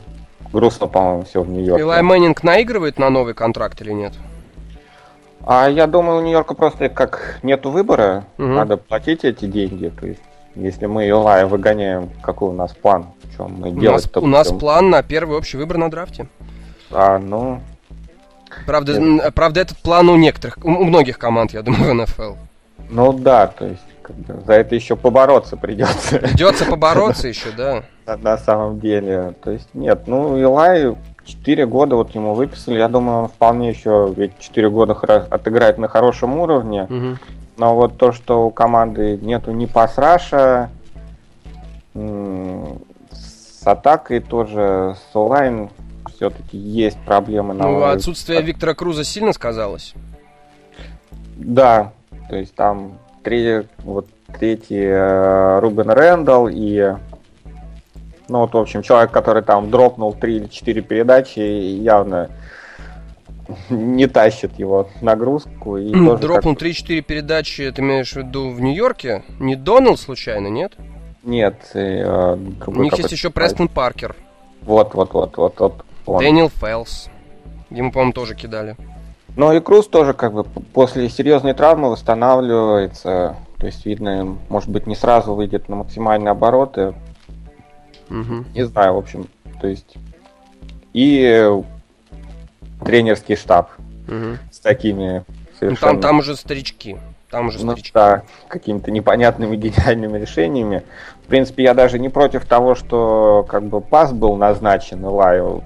[0.53, 1.83] грустно, по-моему, все в Нью-Йорке.
[1.83, 4.13] Илай Мэннинг наигрывает на новый контракт или нет?
[5.45, 8.47] А я думаю, у Нью-Йорка просто как нету выбора, угу.
[8.47, 9.89] надо платить эти деньги.
[9.89, 10.23] То есть,
[10.55, 13.07] если мы Илая выгоняем, какой у нас план?
[13.37, 16.29] чем мы делать У нас, у нас план на первый общий выбор на драфте.
[16.91, 17.61] А, ну...
[18.67, 19.33] Правда, это...
[19.33, 22.35] правда, этот план у некоторых, у многих команд, я думаю, в НФЛ.
[22.91, 26.19] Ну да, то есть как бы, за это еще побороться придется.
[26.19, 27.85] Придется побороться еще, да.
[28.19, 29.35] На самом деле.
[29.43, 32.79] То есть нет, ну Илай 4 года вот ему выписали.
[32.79, 34.93] Я думаю, он вполне еще ведь 4 года
[35.31, 36.83] отыграет на хорошем уровне.
[36.83, 37.19] Угу.
[37.63, 40.69] Но вот то, что у команды нету ни пасраша,
[41.95, 45.71] с атакой тоже, с онлайн
[46.13, 47.55] все-таки есть проблемы.
[47.55, 48.47] На ну, отсутствие от...
[48.47, 49.95] Виктора Круза сильно сказалось?
[51.37, 51.93] Да,
[52.29, 54.09] то есть там три, вот
[54.41, 56.97] третий э, Рубен Рэндалл и
[58.29, 62.29] ну вот, в общем, человек, который там дропнул 3 или 4 передачи, явно
[63.71, 65.77] не тащит его нагрузку.
[65.77, 66.67] И дропнул как...
[66.67, 69.25] 3-4 передачи, ты имеешь в виду в Нью-Йорке?
[69.39, 70.75] Не Донал случайно, нет?
[71.23, 71.71] Нет.
[71.75, 74.17] Э, У них есть еще Престон Паркер.
[74.63, 76.21] Вот, вот, вот, вот, вот.
[76.21, 77.09] Дэниел Фэлс.
[77.71, 78.77] Ему, по-моему, тоже кидали.
[79.37, 83.37] Ну и Круз тоже как бы после серьезной травмы восстанавливается.
[83.59, 86.95] То есть, видно, может быть, не сразу выйдет на максимальные обороты.
[88.11, 88.45] Угу.
[88.55, 89.27] Не знаю, в общем.
[89.61, 89.95] То есть.
[90.93, 91.51] И
[92.85, 93.71] тренерский штаб
[94.09, 94.39] угу.
[94.51, 95.25] с такими
[95.59, 95.93] совершенно...
[95.93, 96.97] Ну, там, там уже старички.
[97.31, 100.83] Там уже ну, Да, какими-то непонятными гениальными решениями.
[101.25, 105.63] В принципе, я даже не против того, что как бы пас был назначен Илаю,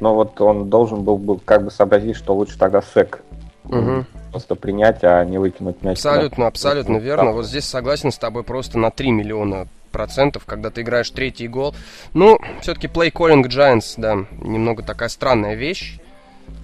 [0.00, 3.22] но вот он должен был бы как бы сообразить, что лучше тогда сек
[3.64, 4.04] угу.
[4.30, 5.96] просто принять, а не выкинуть мяч.
[5.98, 6.48] Абсолютно, да.
[6.48, 7.32] абсолютно ну, верно.
[7.32, 11.74] Вот здесь согласен с тобой просто на 3 миллиона процентов, когда ты играешь третий гол.
[12.12, 15.98] Ну, все-таки play calling Giants, да, немного такая странная вещь.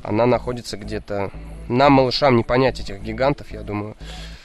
[0.02, 1.30] Она находится где-то...
[1.68, 3.96] Нам, малышам, не понять этих гигантов, я думаю.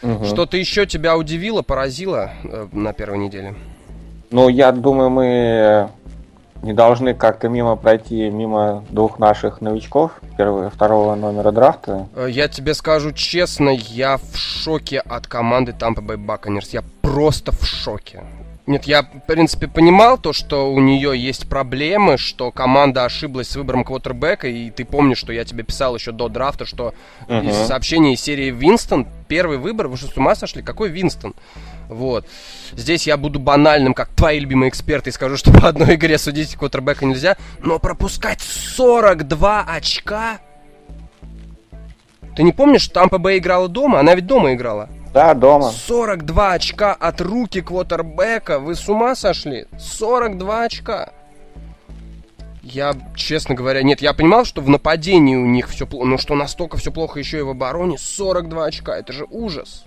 [0.02, 0.26] Угу.
[0.26, 3.56] Что-то еще тебя удивило, поразило э, на первой неделе?
[4.32, 5.90] Ну, я думаю, мы
[6.62, 12.08] не должны как-то мимо пройти мимо двух наших новичков, первого второго номера драфта.
[12.16, 16.70] Э, я тебе скажу честно, я в шоке от команды Tampa Bay Buccaneers.
[16.72, 18.24] Я просто в шоке.
[18.70, 23.56] Нет, я, в принципе, понимал то, что у нее есть проблемы, что команда ошиблась с
[23.56, 26.94] выбором квотербека, и ты помнишь, что я тебе писал еще до драфта, что
[27.28, 27.50] uh-huh.
[27.50, 30.62] из сообщений серии Винстон, первый выбор, вы что, с ума сошли?
[30.62, 31.34] Какой Винстон?
[31.88, 32.28] Вот.
[32.74, 36.56] Здесь я буду банальным, как твои любимые эксперты, и скажу, что по одной игре судить
[36.56, 40.38] квотербека нельзя, но пропускать 42 очка...
[42.36, 44.00] Ты не помнишь, Тампа Бэй играла дома?
[44.00, 44.90] Она ведь дома играла.
[45.14, 45.72] Да, дома.
[45.72, 48.60] 42 очка от руки квотербека.
[48.60, 49.66] Вы с ума сошли?
[49.80, 51.14] 42 очка.
[52.62, 56.36] Я, честно говоря, нет, я понимал, что в нападении у них все плохо, но что
[56.36, 59.86] настолько все плохо еще и в обороне, 42 очка, это же ужас.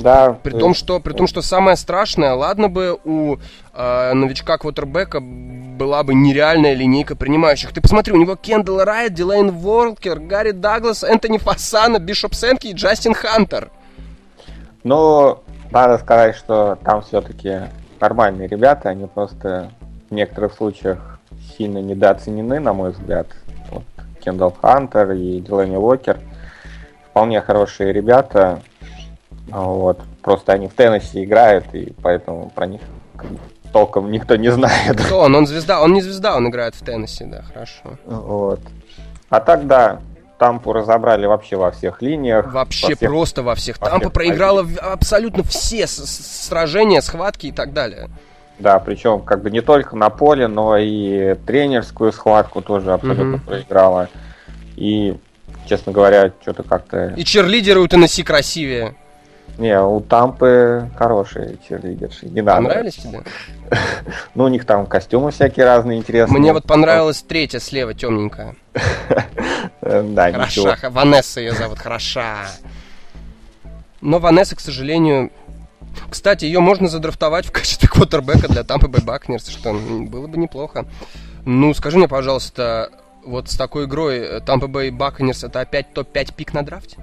[0.00, 0.38] Да.
[0.42, 3.36] При том, что, при том, что самое страшное, ладно бы у
[3.74, 7.72] э, новичка квотербека была бы нереальная линейка принимающих.
[7.72, 12.72] Ты посмотри, у него Кендалл Райт, Дилейн Волкер, Гарри Даглас, Энтони Фасана, Бишоп Сенки и
[12.72, 13.70] Джастин Хантер.
[14.84, 17.62] Ну, надо сказать, что там все-таки
[18.00, 19.70] нормальные ребята, они просто
[20.08, 21.18] в некоторых случаях
[21.56, 23.26] сильно недооценены, на мой взгляд.
[23.70, 23.84] Вот
[24.24, 26.18] Кендалл Хантер и Дилейн Уокер
[27.10, 28.60] вполне хорошие ребята.
[29.48, 30.00] Вот.
[30.22, 32.80] Просто они в Теннессе играют, и поэтому про них
[33.72, 35.00] толком никто не знает.
[35.00, 35.34] Кто он?
[35.34, 35.80] Он звезда?
[35.82, 37.98] Он не звезда, он играет в Теннессе, да, хорошо.
[38.06, 38.60] Вот.
[39.28, 40.00] А так, да,
[40.38, 42.52] Тампу разобрали вообще во всех линиях.
[42.52, 43.80] Вообще во всех, просто во всех.
[43.80, 44.92] Во Тампа всех проиграла позициях.
[44.92, 48.08] абсолютно все сражения, схватки и так далее.
[48.58, 53.44] Да, причем как бы не только на поле, но и тренерскую схватку тоже абсолютно угу.
[53.46, 54.08] проиграла.
[54.76, 55.16] И,
[55.66, 57.14] честно говоря, что-то как-то...
[57.16, 58.94] И черлидеры у Теннесси красивее.
[59.56, 62.26] Не, у Тампы хорошие черлидерши.
[62.26, 62.62] Не надо.
[62.62, 63.22] Понравились тебе?
[64.34, 66.38] Ну, у них там костюмы всякие разные интересные.
[66.38, 68.56] Мне вот понравилась третья слева, темненькая.
[69.80, 70.76] Да, Хороша.
[70.90, 72.46] Ванесса ее зовут, хороша.
[74.00, 75.30] Но Ванесса, к сожалению...
[76.10, 80.86] Кстати, ее можно задрафтовать в качестве квотербека для Тампы Бэй Бакнерс, что было бы неплохо.
[81.44, 82.90] Ну, скажи мне, пожалуйста,
[83.24, 86.98] вот с такой игрой Тампа Бэй Бакнерс это опять топ-5 пик на драфте?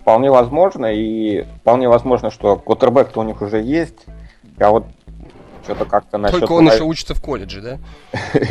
[0.00, 4.06] Вполне возможно, и вполне возможно, что квотербек-то у них уже есть,
[4.58, 4.84] а вот
[5.64, 6.40] что-то как-то насчет...
[6.40, 7.78] Только он еще учится в колледже, да?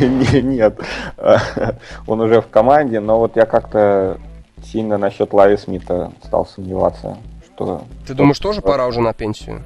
[0.00, 0.78] Нет,
[2.06, 4.18] он уже в команде, но вот я как-то
[4.64, 7.84] сильно насчет Лави Смита стал сомневаться, что...
[8.06, 9.62] Ты думаешь, тоже пора уже на пенсию?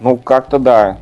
[0.00, 0.98] Ну, как-то да.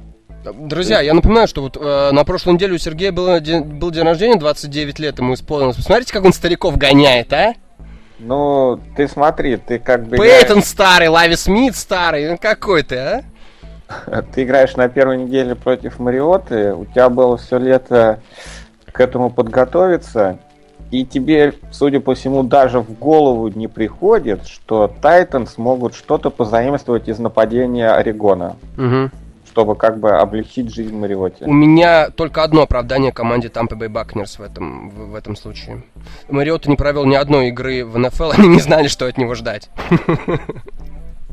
[0.55, 4.37] Друзья, я напоминаю, что вот э, на прошлой неделе у Сергея было был день рождения,
[4.37, 5.77] 29 лет ему исполнилось.
[5.77, 7.55] Посмотрите, как он стариков гоняет, а?
[8.19, 10.17] Ну, ты смотри, ты как бы...
[10.17, 10.65] Пейтон играешь...
[10.65, 13.23] старый, Лави Смит старый, ну какой ты, а?
[14.35, 18.21] Ты играешь на первой неделе против Мариоты, у тебя было все лето
[18.91, 20.39] к этому подготовиться,
[20.91, 27.09] и тебе, судя по всему, даже в голову не приходит, что Тайтан смогут что-то позаимствовать
[27.09, 28.57] из нападения Орегона.
[28.77, 29.11] Угу
[29.57, 31.47] чтобы как бы облегчить жизнь Мариоте.
[31.47, 35.83] У меня только одно оправдание команде Tampa Bay Buccaneers в этом, в, в этом случае.
[36.29, 39.71] Мариота не провел ни одной игры в НФЛ, они не знали, что от него ждать.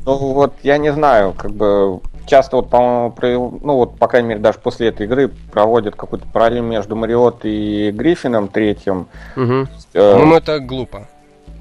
[0.06, 4.40] Ну вот, я не знаю, как бы часто вот, по-моему, ну вот, по крайней мере,
[4.40, 9.06] даже после этой игры проводят какую-то параллель между Мариот и Гриффином третьим.
[9.34, 9.66] Угу.
[9.94, 11.08] Э, по-моему, это глупо.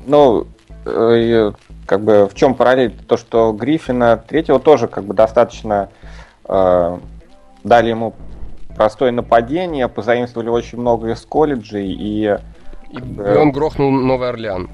[0.06, 0.48] Ну,
[0.86, 1.52] э,
[1.86, 2.94] как бы в чем параллель?
[3.08, 5.90] То, что Гриффина третьего тоже как бы достаточно
[6.46, 8.14] дали ему
[8.76, 12.38] простое нападение, позаимствовали очень много из колледжей и...
[12.90, 14.70] И, и он грохнул Новый Орлеан.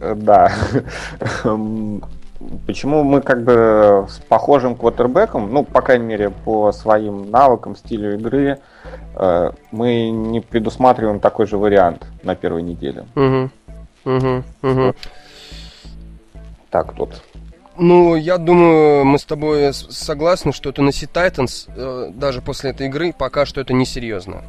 [0.00, 0.52] Э, да.
[2.66, 8.14] Почему мы как бы с похожим квотербеком, ну, по крайней мере, по своим навыкам, стилю
[8.14, 8.58] игры,
[9.16, 13.06] э, мы не предусматриваем такой же вариант на первой неделе.
[13.16, 13.50] Угу.
[14.04, 14.42] Угу.
[14.62, 14.94] Угу.
[16.70, 17.22] Так тут.
[17.78, 22.88] Ну, я думаю, мы с тобой согласны, что это Tennessee Titans, э, даже после этой
[22.88, 24.42] игры, пока что это несерьезно.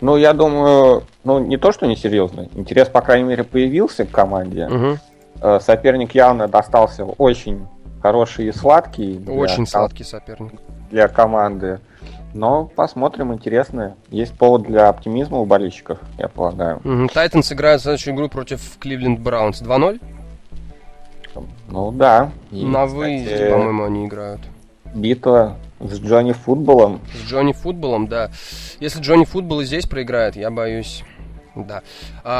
[0.00, 2.48] Ну, я думаю, ну, не то, что несерьезно.
[2.54, 4.66] Интерес, по крайней мере, появился к команде.
[4.66, 5.60] Угу.
[5.60, 7.68] Соперник явно достался очень
[8.02, 9.24] хороший и сладкий.
[9.28, 10.60] Очень сладкий соперник.
[10.90, 11.78] Для команды.
[12.34, 13.94] Но посмотрим, интересно.
[14.08, 16.80] Есть повод для оптимизма у болельщиков, я полагаю.
[17.14, 17.54] Тайтанс угу.
[17.54, 20.00] играет следующую игру против Кливленд Браунс 2-0.
[21.68, 22.30] Ну да.
[22.50, 24.40] И, На кстати, выезде, по-моему, они играют.
[24.94, 27.00] Битва с Джонни Футболом.
[27.14, 28.30] С Джонни Футболом, да.
[28.80, 31.04] Если Джонни Футбол и здесь проиграет, я боюсь.
[31.54, 31.82] Да.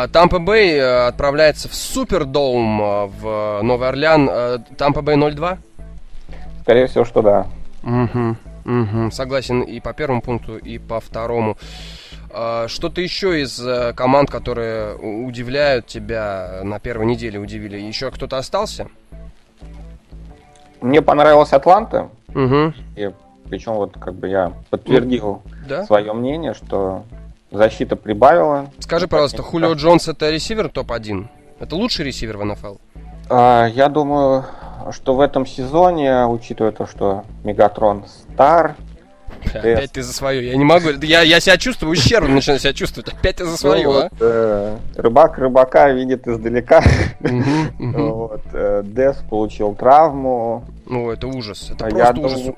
[0.09, 4.29] Тампа Бэй э, отправляется в Супердоум э, в Новый Орлеан.
[4.31, 5.59] Э, Тампа Бэй 0-2?
[6.63, 7.47] Скорее всего, что да.
[7.83, 9.11] Угу, угу.
[9.11, 11.59] Согласен и по первому пункту, и по второму.
[11.59, 12.02] А,
[12.33, 17.79] что-то еще из э, команд, которые удивляют тебя на первой неделе, удивили?
[17.79, 18.89] Еще кто-то остался?
[20.81, 22.09] Мне понравилась Атланта.
[22.35, 22.73] Угу.
[22.97, 23.11] И
[23.49, 25.85] причем вот как бы я подтвердил да?
[25.85, 27.05] свое мнение, что
[27.51, 28.71] защита прибавила.
[28.79, 31.27] Скажи, пожалуйста, Хулио Джонс это ресивер топ-1?
[31.61, 32.77] Это лучший ресивер в НФЛ?
[33.29, 34.45] А, я думаю,
[34.91, 38.77] что в этом сезоне, учитывая то, что Мегатрон стар,
[39.47, 40.47] Опять ты за свое.
[40.51, 40.91] Я не могу.
[41.03, 43.13] Я, я себя чувствую ущербно, начинаю себя чувствовать.
[43.13, 44.03] Опять ты за свое, ну, а?
[44.03, 46.83] Вот, э, рыбак рыбака видит издалека.
[47.79, 50.65] вот, э, Дес получил травму.
[50.87, 51.71] Ну, это ужас.
[51.71, 52.39] Это а просто ужас.
[52.39, 52.57] Думаю...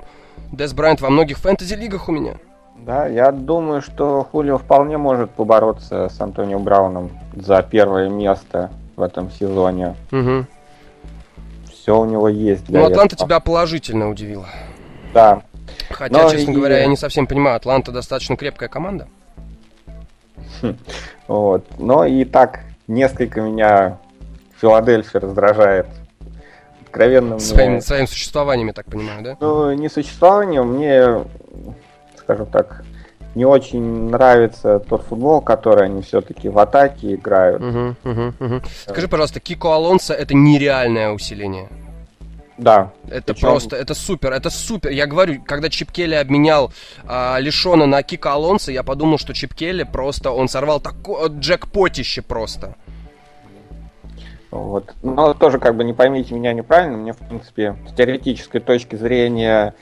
[0.52, 2.34] Дес Брайант во многих фэнтези-лигах у меня.
[2.76, 9.02] Да, я думаю, что Хулио вполне может побороться с Антонио Брауном за первое место в
[9.02, 9.96] этом сезоне.
[10.12, 10.46] Угу.
[11.72, 12.66] Все у него есть.
[12.66, 13.28] Для ну, Атланта этого.
[13.28, 14.46] тебя положительно удивила.
[15.14, 15.42] Да,
[15.94, 16.54] Хотя, Но честно и...
[16.54, 19.08] говоря, я не совсем понимаю, Атланта достаточно крепкая команда.
[21.26, 21.64] Вот.
[21.78, 23.98] Но и так несколько меня
[24.60, 25.86] Филадельфия раздражает.
[26.82, 27.80] Откровенно своим, мне...
[27.80, 29.36] своим существованием, я так понимаю, да?
[29.40, 31.24] Ну, не существованием, мне,
[32.18, 32.84] скажем так,
[33.34, 37.62] не очень нравится тот футбол, который они все-таки в атаке играют.
[37.62, 38.62] Угу, угу, угу.
[38.86, 41.68] Скажи, пожалуйста, Кико Алонсо это нереальное усиление.
[42.56, 42.92] Да.
[43.08, 43.48] Это Причем...
[43.48, 44.90] просто, это супер, это супер.
[44.90, 46.72] Я говорю, когда Чип Келли обменял
[47.06, 52.22] а, Лишона на Кика Алонса, я подумал, что Чип Келли просто, он сорвал такое джекпотище
[52.22, 52.76] просто.
[54.50, 54.94] Вот.
[55.02, 59.74] Но тоже, как бы, не поймите меня неправильно, мне, в принципе, с теоретической точки зрения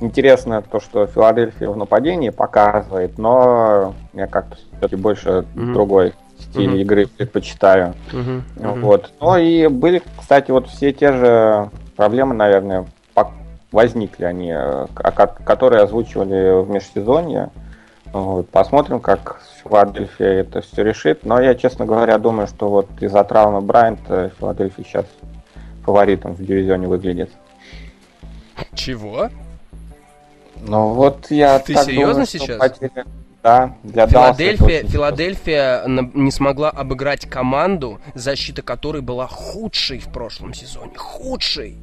[0.00, 5.72] интересно то, что Филадельфия в нападении показывает, но я как-то все-таки больше mm-hmm.
[5.72, 6.80] другой стиль mm-hmm.
[6.82, 7.94] игры предпочитаю.
[8.12, 8.80] Mm-hmm.
[8.80, 9.12] Вот.
[9.20, 12.86] Ну и были, кстати, вот все те же проблемы, наверное,
[13.72, 14.86] возникли они, э,
[15.44, 17.50] которые озвучивали в межсезонье.
[18.12, 18.48] Вот.
[18.48, 21.24] Посмотрим, как Филадельфия это все решит.
[21.24, 25.06] Но я, честно говоря, думаю, что вот из-за травмы Брайанта Филадельфия сейчас
[25.84, 27.30] фаворитом в дивизионе выглядит.
[28.74, 29.28] Чего?
[30.60, 32.58] Ну вот я Ты серьезно думаю, сейчас?
[32.58, 33.04] Потери...
[33.42, 40.96] Да, для Филадельфия, Филадельфия не смогла обыграть команду, защита которой была худшей в прошлом сезоне.
[40.96, 41.78] Худшей.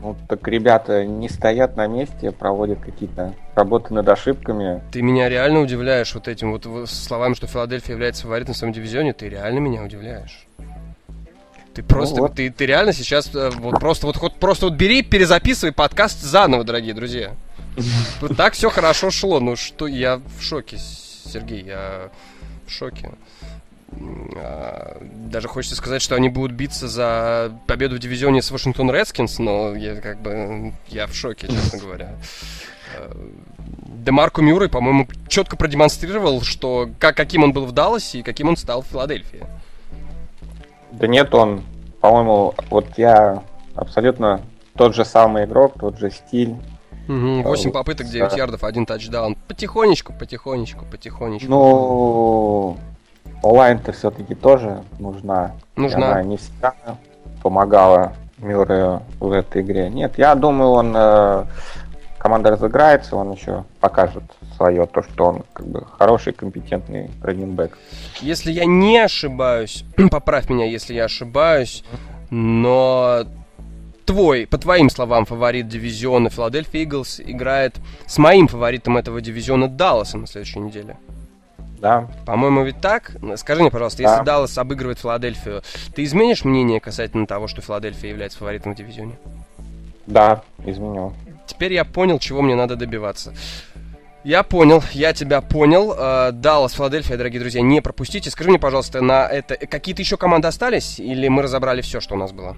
[0.00, 4.82] Ну, так ребята не стоят на месте, проводят какие-то работы над ошибками.
[4.90, 9.12] Ты меня реально удивляешь вот этим вот словами, что Филадельфия является фаворитом в своем дивизионе.
[9.12, 10.46] Ты реально меня удивляешь.
[11.74, 12.34] Ты просто, ну, вот.
[12.34, 16.64] ты, ты реально сейчас э, вот просто вот, вот просто вот бери, перезаписывай подкаст заново,
[16.64, 17.34] дорогие друзья.
[18.20, 22.10] Тут так все хорошо шло, ну что, я в шоке, Сергей, я
[22.66, 23.10] в шоке.
[24.36, 29.38] А, даже хочется сказать, что они будут биться за победу в дивизионе с Вашингтон Редскинс,
[29.38, 32.14] но я как бы я в шоке, честно говоря.
[32.96, 33.16] А,
[34.04, 38.56] Демарко Мюррей, по-моему, четко продемонстрировал, что как, каким он был в Далласе и каким он
[38.56, 39.46] стал в Филадельфии.
[40.90, 41.62] Да нет, он,
[42.00, 43.42] по-моему, вот я
[43.74, 44.42] абсолютно
[44.76, 46.56] тот же самый игрок, тот же стиль.
[47.08, 48.36] Угу, 8 а, попыток, 9 да.
[48.36, 49.36] ярдов, один тачдаун.
[49.48, 51.48] Потихонечку, потихонечку, потихонечку.
[51.48, 52.78] Ну,
[53.42, 55.52] онлайн-то все-таки тоже нужна.
[55.76, 56.12] Нужна.
[56.12, 56.74] Она не всегда
[57.42, 59.88] помогала Мюррею в этой игре.
[59.88, 61.44] Нет, я думаю, он э,
[62.18, 64.22] команда разыграется, он еще покажет
[64.56, 67.76] свое, то, что он как бы хороший, компетентный раненбэк.
[68.20, 71.84] Если я не ошибаюсь, поправь меня, если я ошибаюсь,
[72.30, 73.24] но
[74.04, 77.76] твой, по твоим словам, фаворит дивизиона Филадельфия Иглс играет
[78.06, 80.96] с моим фаворитом этого дивизиона Далласом на следующей неделе.
[81.82, 82.06] Да.
[82.24, 83.10] По-моему, ведь так?
[83.34, 85.62] Скажи мне, пожалуйста, если Даллас обыгрывает Филадельфию,
[85.92, 89.18] ты изменишь мнение касательно того, что Филадельфия является фаворитом в дивизионе?
[90.06, 91.12] Да, изменю.
[91.44, 93.34] Теперь я понял, чего мне надо добиваться.
[94.22, 95.92] Я понял, я тебя понял.
[95.98, 98.30] Э, Даллас, Филадельфия, дорогие друзья, не пропустите.
[98.30, 102.18] Скажи мне, пожалуйста, на это какие-то еще команды остались, или мы разобрали все, что у
[102.18, 102.56] нас было?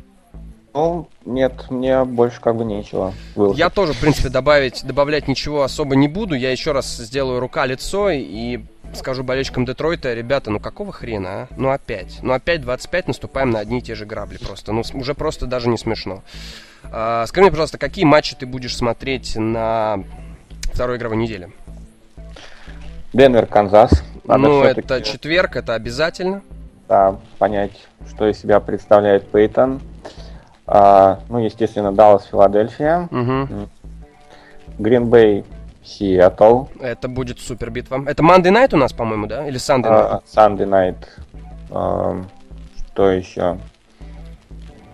[0.75, 3.15] Ну, нет, мне больше как бы нечего.
[3.37, 3.59] Выложить.
[3.59, 6.35] Я тоже, в принципе, добавить, добавлять ничего особо не буду.
[6.35, 8.61] Я еще раз сделаю рука-лицо и
[8.95, 11.49] скажу болельщикам Детройта, ребята, ну какого хрена, а?
[11.57, 12.19] Ну опять.
[12.23, 14.73] Ну опять 25 наступаем на одни и те же грабли просто.
[14.73, 16.23] Ну уже просто даже не смешно.
[16.85, 20.05] А, скажи мне, пожалуйста, какие матчи ты будешь смотреть на
[20.73, 21.51] второй игровой неделе?
[23.13, 24.03] Денвер, Канзас.
[24.25, 26.43] Надо ну, это четверг, это обязательно.
[26.89, 27.73] Да, понять,
[28.09, 29.81] что из себя представляет Пейтон.
[30.67, 33.09] А, ну, естественно, Даллас, Филадельфия.
[34.79, 35.45] Гринбей,
[35.85, 36.65] Сиэтл.
[36.81, 38.03] Это будет супер битва.
[38.07, 39.47] Это Monday Night у нас, по-моему, да?
[39.47, 40.09] Или Sunday Night?
[40.11, 40.97] А, Sunday Night.
[41.71, 42.23] А,
[42.93, 43.59] что еще?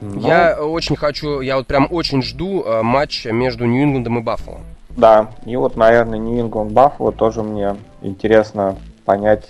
[0.01, 0.20] Ну...
[0.20, 4.61] Я очень хочу, я вот прям очень жду э, матча между Нью-Ингландом и Баффало.
[4.97, 9.47] Да, и вот, наверное, Нью-Ингланд Баффало тоже мне интересно понять,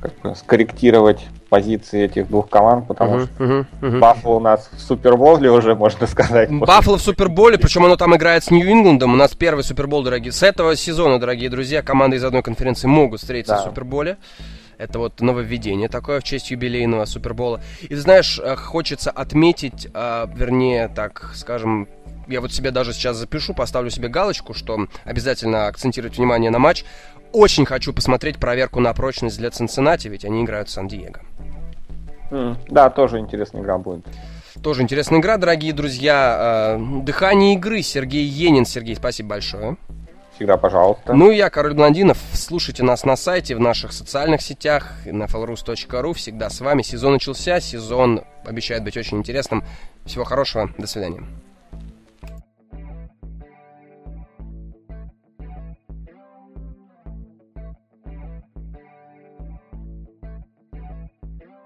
[0.00, 3.98] как скорректировать позиции этих двух команд, потому uh-huh, что uh-huh, uh-huh.
[3.98, 6.50] Баффало у нас в Суперболе уже, можно сказать.
[6.50, 9.14] Баффало в Суперболе, причем оно там играет с Нью-Ингландом.
[9.14, 10.32] У нас первый Супербол, дорогие.
[10.32, 13.62] С этого сезона, дорогие друзья, команды из одной конференции могут встретиться да.
[13.62, 14.16] в Суперболе.
[14.78, 17.62] Это вот нововведение такое в честь юбилейного Супербола.
[17.88, 21.88] И знаешь, э, хочется отметить, а, вернее, так скажем,
[22.28, 26.84] я вот себе даже сейчас запишу, поставлю себе галочку, что обязательно акцентировать внимание на матч.
[27.32, 31.20] Очень хочу посмотреть проверку на прочность для Цинциннати, ведь они играют в Сан-Диего.
[32.30, 34.04] Mm, да, тоже интересная игра будет.
[34.62, 36.76] Тоже интересная игра, дорогие друзья.
[36.78, 38.64] Э, дыхание игры Сергей Енин.
[38.64, 39.76] Сергей, спасибо большое.
[40.36, 41.14] Всегда пожалуйста.
[41.14, 42.18] Ну и я, Король Блондинов.
[42.34, 46.12] Слушайте нас на сайте, в наших социальных сетях, на falrus.ru.
[46.12, 46.82] Всегда с вами.
[46.82, 49.64] Сезон начался, сезон обещает быть очень интересным.
[50.04, 51.22] Всего хорошего, до свидания.